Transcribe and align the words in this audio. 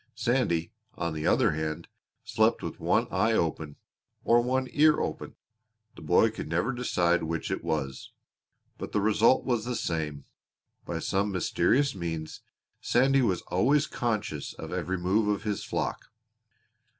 Sandy, 0.15 0.71
on 0.95 1.13
the 1.13 1.27
other 1.27 1.51
hand, 1.51 1.87
slept 2.23 2.63
with 2.63 2.79
one 2.79 3.07
eye 3.11 3.33
open 3.33 3.75
or 4.23 4.41
one 4.41 4.67
ear 4.71 4.99
open 4.99 5.35
the 5.95 6.01
boy 6.01 6.31
could 6.31 6.47
never 6.49 6.71
quite 6.71 6.79
decide 6.79 7.21
which 7.23 7.51
it 7.51 7.63
was. 7.63 8.11
But 8.79 8.93
the 8.93 8.99
result 8.99 9.45
was 9.45 9.63
the 9.63 9.75
same; 9.75 10.25
by 10.85 10.97
some 10.97 11.31
mysterious 11.31 11.93
means 11.93 12.41
Sandy 12.81 13.21
was 13.21 13.41
always 13.41 13.85
conscious 13.85 14.53
of 14.53 14.73
every 14.73 14.97
move 14.97 15.27
of 15.27 15.43
his 15.43 15.63
flock. 15.63 16.07